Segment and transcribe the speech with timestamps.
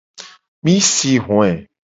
[0.63, 1.53] Mi si hoe.